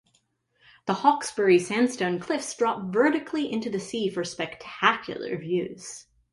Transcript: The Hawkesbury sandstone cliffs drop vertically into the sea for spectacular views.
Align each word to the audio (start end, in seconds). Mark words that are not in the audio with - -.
The 0.87 0.95
Hawkesbury 0.95 1.59
sandstone 1.59 2.17
cliffs 2.17 2.57
drop 2.57 2.91
vertically 2.91 3.51
into 3.51 3.69
the 3.69 3.79
sea 3.79 4.09
for 4.09 4.23
spectacular 4.23 5.37
views. 5.37 6.07